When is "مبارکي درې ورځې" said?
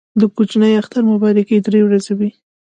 1.11-2.13